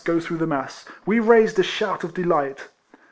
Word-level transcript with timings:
49 0.03 0.17
go 0.19 0.25
through 0.25 0.37
the 0.37 0.47
mass, 0.47 0.85
we 1.05 1.19
raised 1.19 1.59
a 1.59 1.63
shout 1.63 2.03
of 2.03 2.15
delight. 2.15 2.69